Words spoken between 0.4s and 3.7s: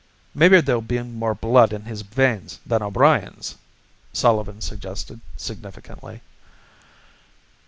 there'll be more blood in his veins than O'Brien's,"